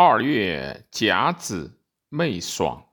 [0.00, 2.88] 二月甲子，昧爽。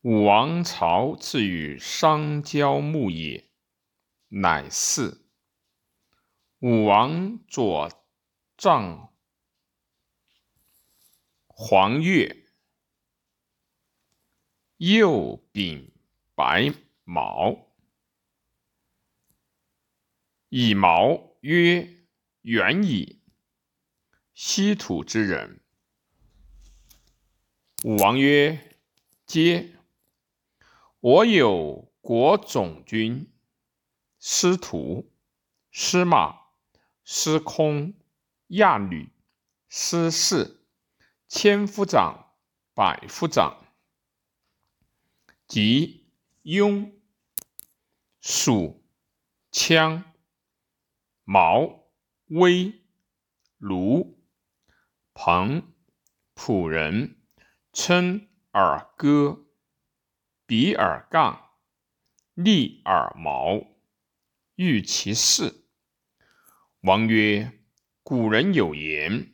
[0.00, 3.44] 武王朝至于商郊牧野，
[4.28, 5.28] 乃祀。
[6.60, 7.90] 武王左
[8.56, 9.12] 丈
[11.46, 12.46] 黄钺，
[14.78, 15.92] 右秉
[16.34, 16.72] 白
[17.04, 17.66] 毛。
[20.48, 21.86] 以毛曰
[22.40, 23.19] ：“远矣。”
[24.42, 25.60] 西土之人。
[27.84, 28.78] 武王曰
[29.28, 29.76] ：“嗟！
[31.00, 33.30] 我有国总军，
[34.18, 35.12] 师徒、
[35.70, 36.40] 司马、
[37.04, 37.92] 司空、
[38.46, 39.12] 亚女、
[39.68, 40.64] 司事，
[41.28, 42.32] 千夫长、
[42.72, 43.62] 百夫长，
[45.46, 46.98] 及雍、
[48.22, 48.82] 蜀、
[49.52, 50.02] 羌、
[51.24, 51.84] 毛、
[52.28, 52.80] 威、
[53.58, 54.16] 卢。”
[55.22, 55.74] 彭、
[56.34, 57.18] 仆人
[57.74, 59.44] 称尔歌，
[60.46, 61.50] 比尔杠，
[62.32, 63.60] 立尔毛，
[64.54, 65.66] 欲其事。
[66.80, 67.60] 王曰
[68.02, 69.30] ：“古人有言，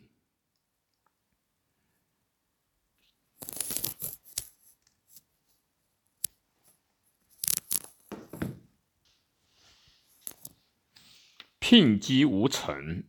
[11.61, 13.05] 聘姬无成，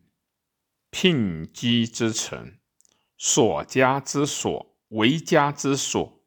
[0.92, 2.60] 聘姬之成。”
[3.18, 6.24] 所家之所为家之所，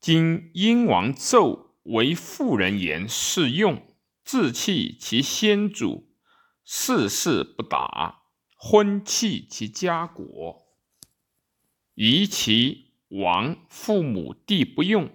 [0.00, 3.82] 今殷王纣为妇人言是用，
[4.24, 6.08] 自弃其先主，
[6.64, 8.22] 事事不达，
[8.56, 10.68] 婚弃其家国，
[11.94, 15.10] 夷其王父母弟不用，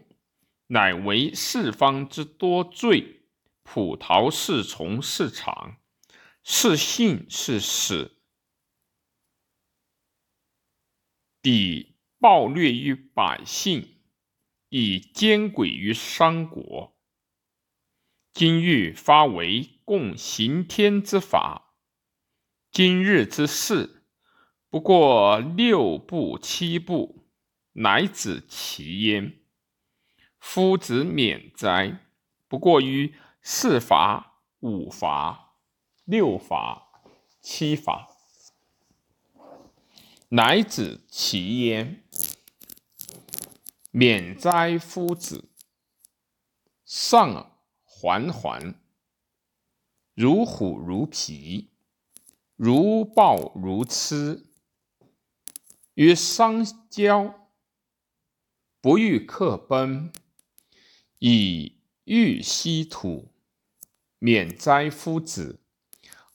[0.67, 3.21] 乃为四方之多罪。
[3.63, 5.77] 普陶是从是长，
[6.43, 8.17] 是信是始。
[11.43, 13.97] 抵暴虐于百姓，
[14.69, 16.95] 以奸诡于商国。
[18.31, 21.75] 今欲发为共行天之法，
[22.71, 24.05] 今日之事
[24.69, 27.27] 不过六步七步，
[27.73, 29.41] 乃止其焉。
[30.39, 31.99] 夫子免灾，
[32.47, 35.57] 不过于四法、五法、
[36.05, 36.87] 六法、
[37.41, 38.12] 七法。
[40.35, 42.03] 乃止其焉，
[43.91, 45.51] 免灾夫子。
[46.85, 48.81] 上环环，
[50.15, 51.69] 如虎如皮，
[52.55, 54.47] 如豹如痴。
[55.93, 57.51] 曰商交，
[58.81, 60.11] 不欲克奔，
[61.19, 63.31] 以欲息土，
[64.17, 65.59] 免灾夫子，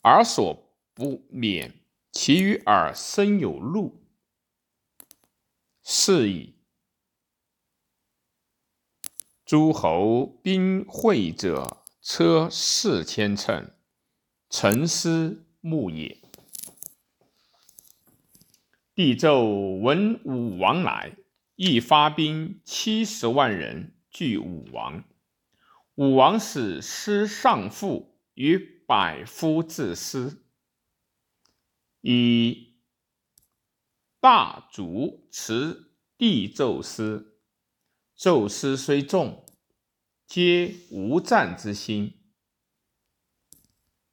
[0.03, 1.78] 而所不免。
[2.21, 4.03] 其余耳生有禄，
[5.85, 6.57] 是矣。
[9.45, 13.71] 诸侯兵会者，车四千乘，
[14.51, 16.21] 乘师牧也。
[18.97, 21.17] 帝纣闻武王来，
[21.55, 25.05] 亦发兵七十万人拒武王。
[25.95, 30.43] 武王使师上父与百夫自师。
[32.11, 32.79] 以
[34.19, 37.39] 大竹持地纣师，
[38.17, 39.45] 纣师虽众，
[40.27, 42.15] 皆无战之心。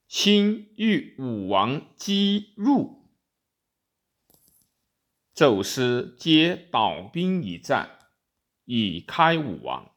[0.08, 3.08] 心欲武王击入，
[5.34, 7.98] 纣师皆倒兵以战，
[8.66, 9.90] 以开武王。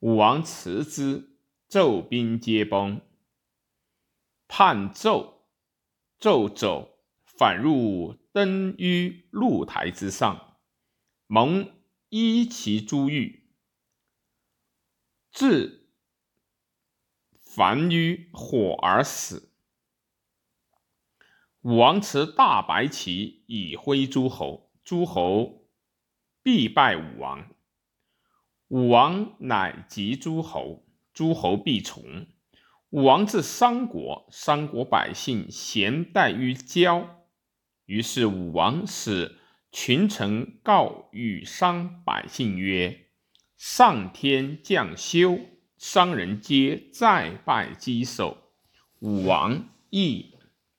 [0.00, 3.00] 武王持之，纣兵皆崩。
[4.46, 5.39] 叛纣。
[6.20, 10.58] 纣走，反入登于露台之上，
[11.26, 11.72] 蒙
[12.10, 13.50] 衣其珠玉，
[15.32, 15.88] 自
[17.40, 19.50] 焚于火而死。
[21.62, 25.70] 武王持大白旗以挥诸侯，诸侯
[26.42, 27.48] 必拜武王。
[28.68, 32.26] 武王乃及诸侯，诸侯必从。
[32.90, 37.24] 武王至商国，商国百姓咸待于郊，
[37.86, 39.38] 于是武王使
[39.70, 43.06] 群臣告与商百姓曰
[43.56, 45.38] ：“上天降修，
[45.78, 48.36] 商人皆再拜稽首。”
[48.98, 50.34] 武王亦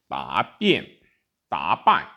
[0.10, 0.86] 答辩，
[1.48, 2.08] 答拜，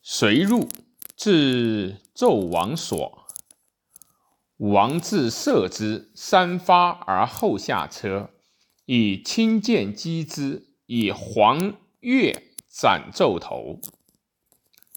[0.00, 0.68] 随入，
[1.16, 3.26] 至纣王所。
[4.60, 8.28] 武王自射之，三发而后下车，
[8.84, 12.36] 以轻剑击之，以黄钺
[12.68, 13.80] 斩昼头，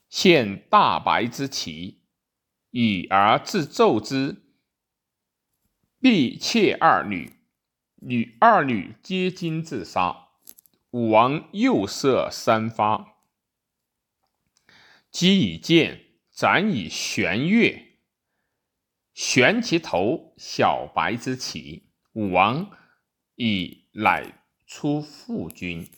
[0.10, 2.02] 献大白之旗，
[2.72, 4.44] 以而自纣之。
[6.02, 7.38] 必妾二女，
[8.02, 10.28] 女二女皆惊自杀。
[10.92, 13.16] 武王又射三发，
[15.10, 17.93] 击以剑，斩以玄月，
[19.14, 21.90] 悬其头，小白之旗。
[22.14, 22.72] 武王
[23.36, 25.90] 以乃出复军。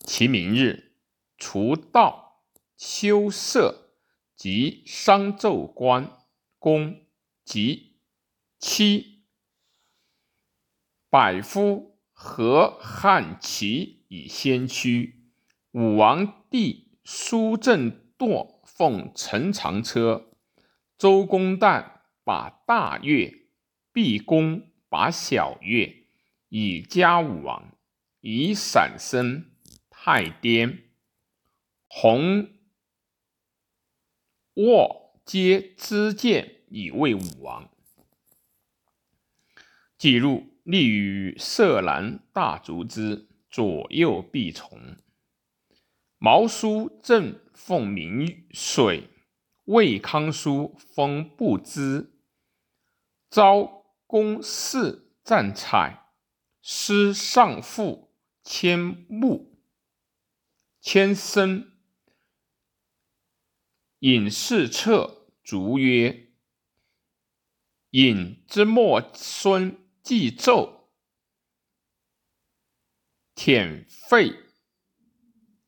[0.00, 0.92] 其明日，
[1.36, 2.42] 除道、
[2.76, 3.90] 修舍
[4.36, 6.10] 及商纣官
[6.58, 7.02] 公。
[7.46, 8.00] 及
[8.58, 9.22] 七
[11.08, 15.30] 百夫和汉齐以先驱。
[15.70, 20.32] 武王弟叔正铎奉陈长车，
[20.98, 23.32] 周公旦把大月，
[23.92, 25.94] 毕公把小月，
[26.48, 27.72] 以加武王。
[28.20, 29.52] 以散生
[29.88, 30.84] 太颠，
[31.86, 32.48] 弘
[34.54, 36.54] 沃皆知见。
[36.68, 37.70] 以为武王。
[39.96, 44.96] 既入，立于色兰大竹之左右必从。
[46.18, 49.08] 毛叔正奉明水，
[49.66, 52.12] 魏康叔封不知。
[53.30, 56.10] 昭公嗣赞采，
[56.62, 58.78] 师上父千
[59.08, 59.60] 木，
[60.80, 61.72] 千生。
[64.00, 66.32] 尹氏策卒曰。
[67.90, 70.88] 尹之末孙季纣，
[73.34, 74.32] 舔废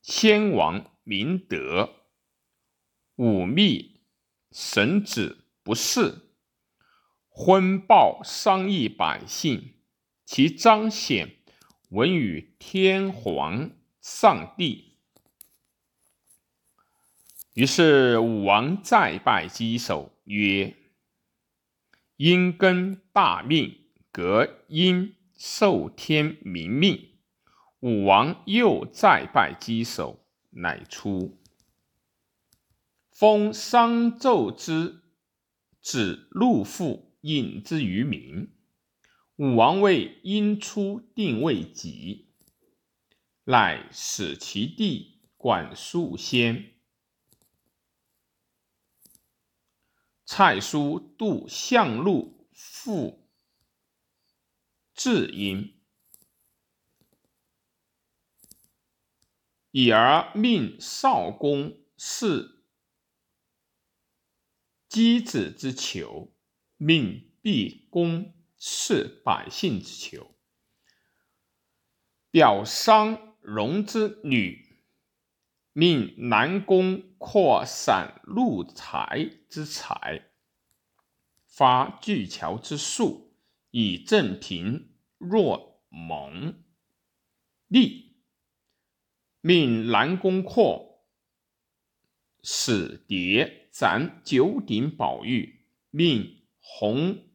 [0.03, 1.98] 先王明德，
[3.19, 4.01] 武密
[4.53, 6.21] 神子不嗣，
[7.29, 9.75] 昏暴商议百姓，
[10.25, 11.35] 其彰显
[11.89, 14.99] 闻与天皇上帝。
[17.55, 20.77] 于是武王再拜稽首，曰。
[22.15, 23.81] 因根大命，
[24.13, 27.19] 革因受天明命。
[27.81, 31.37] 武王又再拜稽首，乃出，
[33.19, 35.03] 封商纣之
[35.83, 38.57] 子陆父，引之于民。
[39.35, 42.33] 武王位因出定位己，
[43.43, 46.77] 乃使其弟管束先。
[50.25, 53.29] 蔡叔度相陆父
[54.95, 55.77] 至阴，
[59.73, 62.58] 以而命少公是
[64.89, 66.33] 箕子之囚，
[66.77, 70.35] 命毕公是百姓之囚，
[72.31, 74.67] 表商容之女。
[75.75, 80.31] 命南宫扩散禄财之财，
[81.47, 83.37] 发巨桥之术，
[83.71, 86.65] 以正平若蒙
[87.69, 88.17] 利。
[89.41, 91.05] 命南宫扩
[92.43, 97.31] 使蝶斩九鼎宝玉，命弘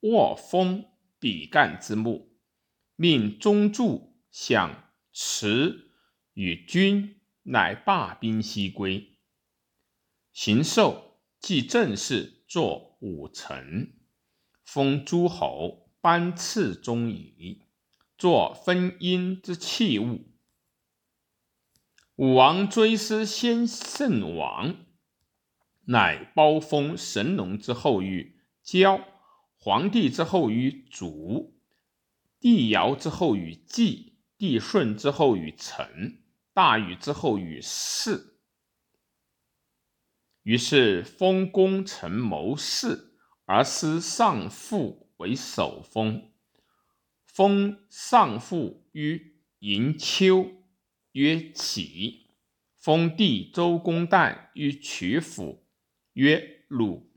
[0.00, 0.86] 沃封
[1.18, 2.38] 比干之墓，
[2.94, 5.90] 命中柱享持
[6.32, 7.20] 与君。
[7.42, 9.18] 乃罢兵西归，
[10.32, 13.92] 行寿即正式作武臣，
[14.64, 17.60] 封诸侯，颁赐中仪，
[18.16, 20.32] 作分阴之器物。
[22.14, 24.85] 武王追思先圣王，
[25.86, 29.00] 乃包封神农之后于交，
[29.56, 31.58] 黄帝之后于祖，
[32.38, 36.22] 帝尧之后于季，帝舜之后于臣。
[36.52, 38.38] 大禹之后于氏，
[40.42, 43.12] 于是封功臣谋士，
[43.44, 46.32] 而司上父为首封。
[47.26, 50.50] 封上父于营丘，
[51.12, 52.30] 曰启；
[52.74, 55.65] 封弟周公旦于曲阜，
[56.16, 57.08] 曰鲁；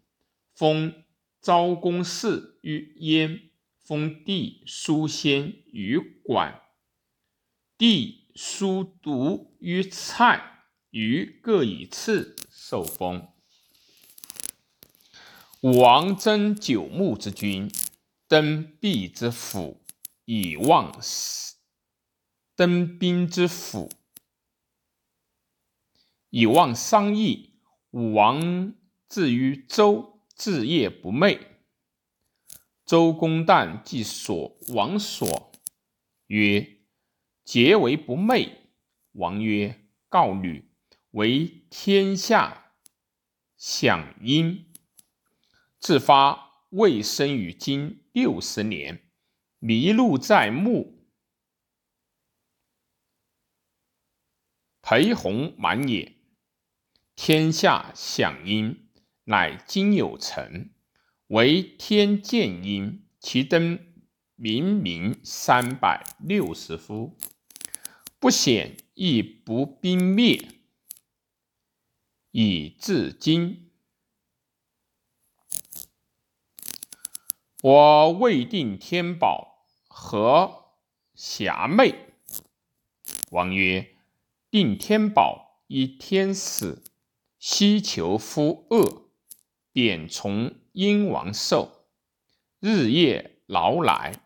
[0.53, 1.03] 封
[1.41, 6.61] 昭公嗣于燕，封弟叔先于管，
[7.77, 8.17] 弟。
[8.35, 13.27] 叔独于蔡，于各以次受封。
[15.59, 17.69] 武王征九牧之君，
[18.29, 19.83] 登毕之府，
[20.23, 20.97] 以望
[22.55, 23.91] 登兵之府，
[26.29, 27.59] 以望商议。
[27.89, 28.73] 武王
[29.09, 31.39] 至于周，治业不寐。
[32.85, 35.51] 周公旦即所王所
[36.27, 36.77] 曰。
[37.43, 38.57] 结为不寐。
[39.13, 40.71] 王曰：“告吕
[41.09, 42.75] 为天下
[43.57, 44.71] 享音，
[45.79, 49.09] 自发未生于今六十年，
[49.57, 51.09] 迷路在目，
[54.83, 56.17] 裴弘满也。
[57.15, 58.88] 天下享音，
[59.29, 60.71] 乃今有成，
[61.27, 63.77] 为天见阴，其灯
[64.33, 67.15] 明明三百六十夫，
[68.17, 70.47] 不显亦不兵灭，
[72.31, 73.69] 以至今。
[77.61, 80.73] 我未定天宝，何
[81.13, 82.15] 侠妹？
[83.29, 83.95] 王曰：
[84.49, 86.83] 定天宝，以天死，
[87.37, 89.08] 希求夫恶，
[89.71, 91.85] 贬从阴王寿，
[92.59, 94.25] 日夜劳来。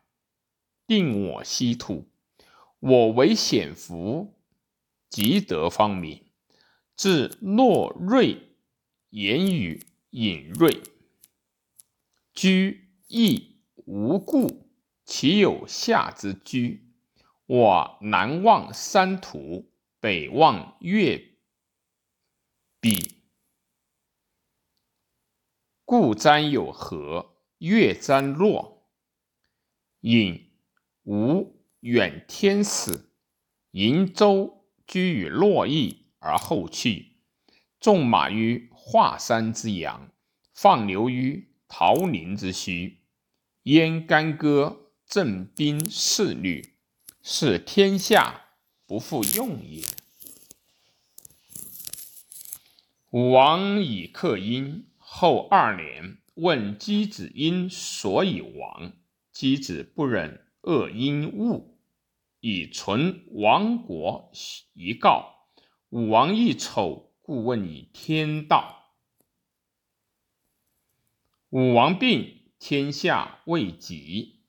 [0.86, 2.10] 定我稀土，
[2.80, 4.38] 我为显福，
[5.10, 6.26] 即得方明。
[6.96, 8.58] 至诺睿
[9.10, 10.82] 言语隐锐，
[12.34, 14.70] 居亦无故，
[15.06, 16.94] 其有下之居？
[17.46, 21.38] 我南望山土，北望月
[22.80, 23.23] 彼，
[25.86, 27.36] 故瞻有和？
[27.60, 28.88] 月瞻落，
[30.02, 30.50] 隐。
[31.04, 33.10] 吾远天使，
[33.72, 37.18] 瀛州居于洛邑而后去，
[37.80, 40.10] 纵马于华山之阳，
[40.54, 43.00] 放牛于桃林之墟，
[43.63, 46.75] 焉干戈，振兵四旅，
[47.22, 48.46] 是天下
[48.86, 49.84] 不复用也。
[53.12, 58.93] 武王以克殷，后二年，问箕子因所以亡，
[59.32, 60.48] 箕子不忍。
[60.63, 61.77] 恶因恶，
[62.39, 64.32] 以存亡国
[64.74, 65.50] 一告。
[65.89, 68.96] 武王一丑，故问以天道。
[71.50, 74.39] 武王病，天下未及，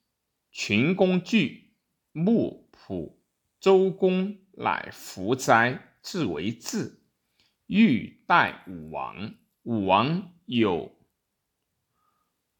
[0.50, 1.75] 群公惧，
[2.12, 3.21] 穆普
[3.61, 7.02] 周公乃服灾，自为治，
[7.66, 9.35] 欲待武王。
[9.64, 10.94] 武王有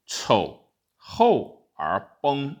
[0.05, 2.57] 丑后而崩。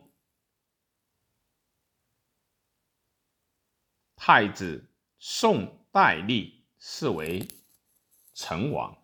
[4.15, 7.47] 太子宋代立，是为
[8.33, 8.97] 成王。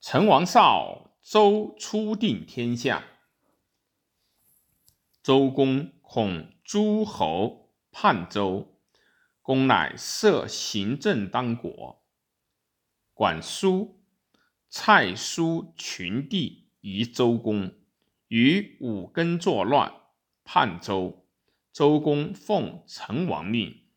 [0.00, 3.04] 成王少，周初定天下。
[5.22, 8.79] 周公恐诸侯叛周，
[9.50, 12.04] 公乃设行政当国，
[13.12, 14.00] 管叔、
[14.68, 17.74] 蔡叔群弟于周公。
[18.28, 19.92] 与武根作乱，
[20.44, 21.26] 叛周。
[21.72, 23.88] 周公奉成王命，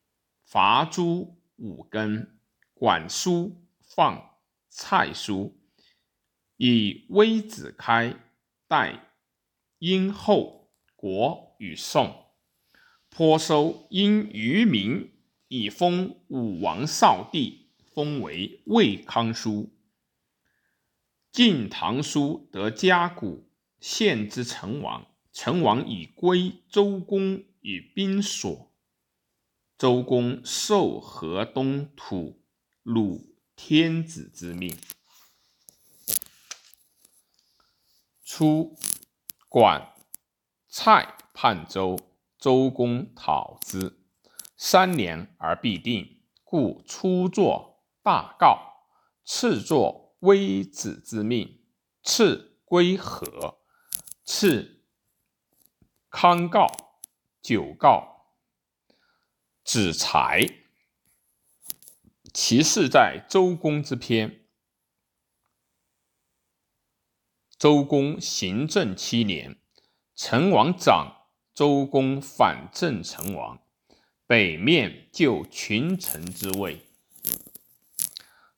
[0.44, 2.40] 伐诛武根，
[2.74, 5.56] 管叔放蔡叔，
[6.58, 8.16] 以微子开
[8.68, 9.14] 代
[9.78, 12.32] 殷后国与宋，
[13.12, 15.13] 颇收殷余民，
[15.56, 19.72] 以封武王少帝，封为魏康叔。
[21.32, 23.48] 晋唐叔得家谷。
[23.80, 28.72] 献之成王，成王以归周公与兵所。
[29.78, 32.42] 周公受河东土
[32.82, 34.74] 鲁天子之命，
[38.24, 38.78] 初，
[39.50, 39.94] 管
[40.70, 42.00] 蔡叛周，
[42.40, 43.98] 周公讨之，
[44.66, 48.88] 三年而必定，故初作大告，
[49.26, 51.66] 次作微子之命，
[52.02, 53.60] 次归和。
[54.24, 54.86] 次
[56.10, 56.72] 康告、
[57.42, 58.38] 九告、
[59.66, 60.48] 子才，
[62.34, 64.46] 其事在周公之篇。
[67.58, 69.60] 周公行政七年，
[70.16, 73.62] 成王长，周公反正成王，
[74.34, 76.80] 北面就群臣之位。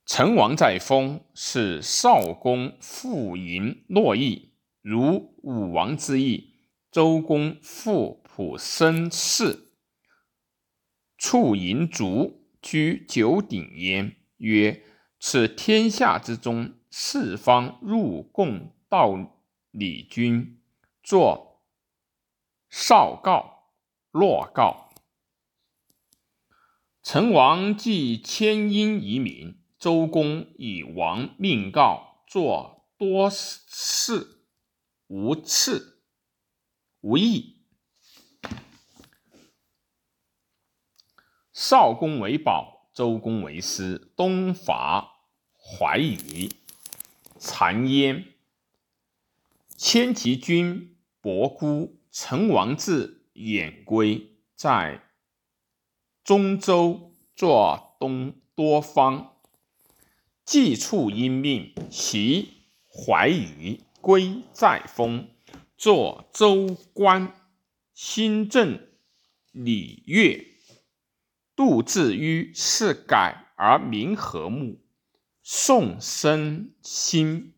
[0.06, 4.54] 成王在封，是少公复迎洛邑。
[4.80, 6.54] 如武王之意，
[6.90, 9.72] 周公复普生氏，
[11.18, 14.16] 处银烛，居九鼎焉。
[14.38, 14.82] 曰：
[15.20, 19.42] 此天下之中，四方入贡道
[19.72, 20.58] 礼君，
[21.02, 21.60] 作
[22.70, 23.72] 少告、
[24.10, 24.85] 洛告。
[27.08, 34.42] 成王既迁殷移民，周公以王命告，作多事。
[35.06, 36.02] 无次
[37.02, 37.58] 无益。
[41.52, 46.56] 少公为宝，周公为师，东伐淮夷，
[47.38, 48.34] 残焉。
[49.76, 55.05] 迁其君伯姑，成王至偃归，在
[56.26, 59.36] 中州作东多方。
[60.44, 65.28] 既处因命，袭淮夷，归在封，
[65.76, 67.32] 作州官，
[67.94, 68.88] 新政
[69.52, 70.44] 礼乐。
[71.54, 74.80] 度至于是改而民和睦，
[75.44, 77.54] 宋生兴。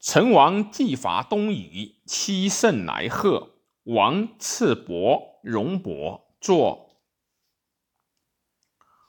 [0.00, 7.02] 成王既伐东夷，七圣来贺，王赐伯戎伯作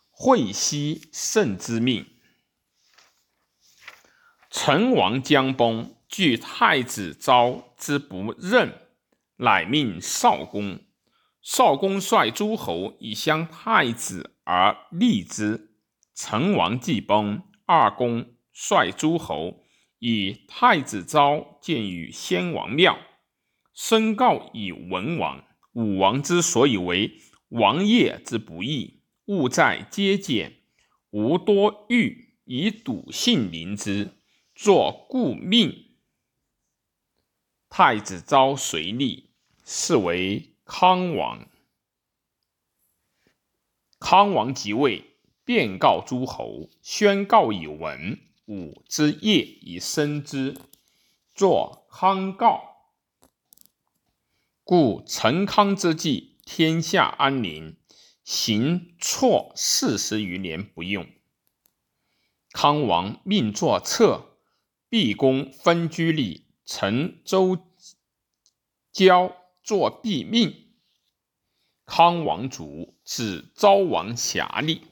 [0.10, 2.08] 会息圣之命。
[4.50, 8.90] 成王将崩，惧太子昭之不任，
[9.36, 10.80] 乃命少公。
[11.44, 15.76] 少公率诸侯以相太子而立之。
[16.16, 19.64] 成王既崩，二公率诸侯
[20.00, 22.98] 以太子昭见于先王庙，
[23.76, 25.44] 申告以文王。
[25.74, 30.58] 武王之所以为王业之不义，务在节俭，
[31.10, 34.12] 无多欲，以笃信临之，
[34.54, 35.96] 作故命。
[37.70, 39.32] 太子昭随立，
[39.66, 40.54] 是为。
[40.70, 41.48] 康王，
[44.00, 48.20] 康王即位，便告诸侯，宣告以文。
[48.48, 50.58] 武之业以生之，
[51.34, 52.90] 作康告。
[54.66, 57.76] 故成康之际，天下安宁，
[58.24, 61.06] 行错四十余年不用。
[62.54, 64.38] 康王命作策，
[64.88, 67.60] 毕公分居里，陈周
[68.94, 69.36] 交。
[69.62, 70.70] 作毙命，
[71.86, 74.84] 康王卒，指昭王辖立。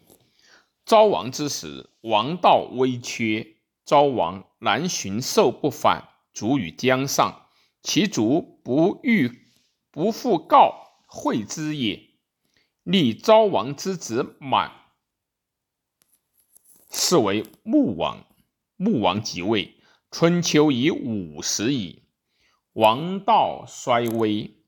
[0.86, 7.48] 昭王之时，王道危缺，昭王南巡狩不返，卒于江上。
[7.82, 9.48] 其卒不欲
[9.90, 10.85] 不复告
[11.16, 12.10] 惠之也。
[12.84, 14.72] 立昭王之子满，
[16.92, 18.28] 是为穆王。
[18.76, 19.78] 穆王即位，
[20.12, 22.04] 春秋已五十矣，
[22.74, 24.60] 王道衰微。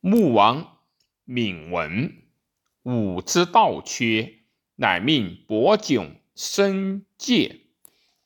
[0.00, 0.78] 穆王
[1.24, 2.22] 敏闻
[2.82, 4.40] 武之道缺，
[4.76, 7.62] 乃命伯迥生介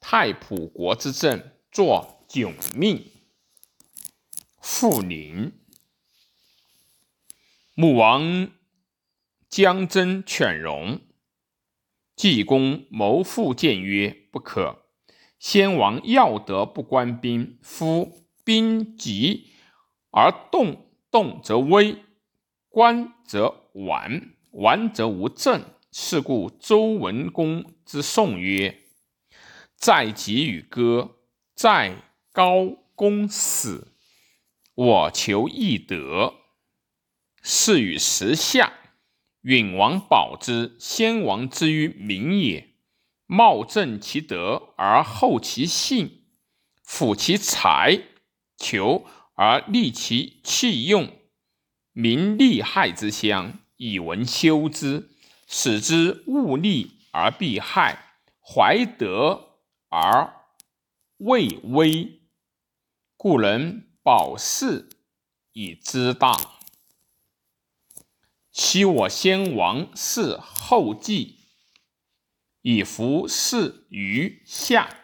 [0.01, 3.07] 太仆国之政，作迥命。
[4.61, 5.53] 复宁。
[7.74, 8.50] 穆王
[9.48, 11.00] 将征犬戎，
[12.14, 14.87] 济公谋复谏曰：“不可。
[15.38, 19.50] 先王要德不关兵，夫兵急
[20.11, 22.06] 而动。”动则危，
[22.70, 25.62] 观则完，完则无政。
[25.92, 28.78] 是故周文公之颂曰
[29.76, 31.18] ：“在己与歌，
[31.54, 33.92] 在高公死，
[34.74, 36.32] 我求易德。
[37.42, 38.72] 是与时下，
[39.42, 42.70] 允王保之，先王之于民也。
[43.26, 46.24] 茂正其德而后其信，
[46.83, 48.00] 辅其才，
[48.57, 51.11] 求。”而利其器用，
[51.92, 55.11] 民利害之乡，以文修之，
[55.48, 59.57] 使之勿利而必害，怀德
[59.88, 60.35] 而
[61.16, 62.20] 畏威，
[63.16, 64.90] 故能保世
[65.55, 66.62] 以之大。
[68.52, 71.38] 昔我先王是后继，
[72.60, 74.94] 以服事于夏，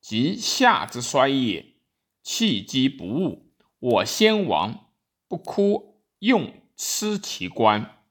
[0.00, 1.74] 及夏之衰也，
[2.22, 3.52] 弃机不误。
[3.78, 4.90] 我先王
[5.28, 8.02] 不哭用失其官，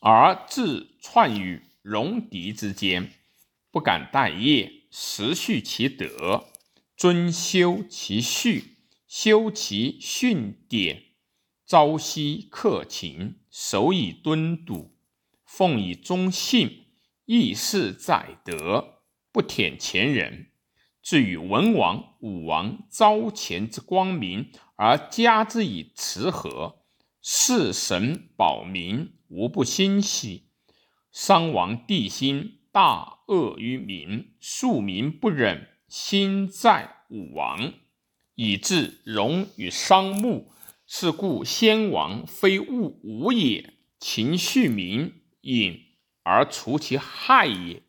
[0.00, 3.12] 而自窜于戎狄之间，
[3.70, 6.50] 不敢待业，实续其德，
[6.98, 8.76] 尊修其序，
[9.08, 11.11] 修其训典，
[11.72, 14.94] 朝夕克勤，守以敦笃，
[15.46, 16.88] 奉以忠信，
[17.24, 18.98] 义士载德，
[19.32, 20.48] 不舔前人。
[21.02, 26.82] 至于文王、武王朝前之光明，而加之以辞和，
[27.22, 30.48] 事神保民，无不欣喜。
[31.10, 37.72] 商王帝辛大恶于民，庶民不忍，心在武王，
[38.34, 40.52] 以致戎与商穆。
[40.94, 45.80] 是故先王非物无也，秦恤民隐
[46.22, 47.82] 而除其害也。